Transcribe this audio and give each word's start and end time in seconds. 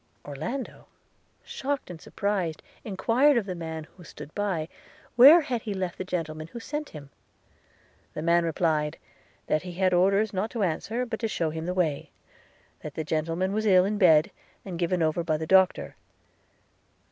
Orlando, 0.25 0.87
shocked 1.43 1.91
and 1.91 2.01
surprised, 2.01 2.63
enquired 2.83 3.37
of 3.37 3.45
the 3.45 3.53
man, 3.53 3.83
who 3.97 4.03
stood 4.03 4.33
by, 4.33 4.67
'where 5.15 5.41
he 5.41 5.55
had 5.73 5.77
left 5.79 5.99
the 5.99 6.03
gentleman 6.03 6.47
who 6.47 6.59
sent 6.59 6.89
him?'– 6.89 7.11
The 8.15 8.23
man 8.23 8.43
replied, 8.43 8.97
'that 9.45 9.61
he 9.61 9.73
had 9.73 9.93
orders 9.93 10.33
not 10.33 10.49
to 10.49 10.63
answer, 10.63 11.05
but 11.05 11.19
to 11.19 11.27
shew 11.27 11.51
him 11.51 11.67
the 11.67 11.75
way:– 11.75 12.09
that 12.81 12.95
the 12.95 13.03
gentleman 13.03 13.53
was 13.53 13.67
ill 13.67 13.85
in 13.85 13.99
bed, 13.99 14.31
and 14.65 14.79
given 14.79 15.03
over 15.03 15.23
by 15.23 15.37
the 15.37 15.45
doctor.' 15.45 15.95